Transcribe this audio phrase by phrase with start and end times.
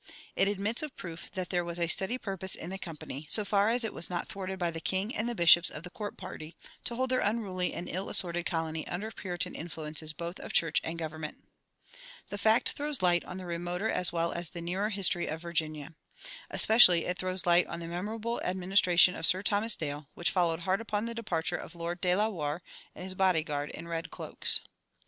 [0.35, 3.69] It admits of proof that there was a steady purpose in the Company, so far
[3.69, 6.55] as it was not thwarted by the king and the bishops of the court party,
[6.85, 10.97] to hold their unruly and ill assorted colony under Puritan influences both of church and
[10.97, 11.43] government.[45:1]
[12.29, 15.93] The fact throws light on the remoter as well as the nearer history of Virginia.
[16.49, 20.81] Especially it throws light on the memorable administration of Sir Thomas Dale, which followed hard
[20.81, 22.63] upon the departure of Lord de la Warr
[22.95, 24.61] and his body guard in red cloaks.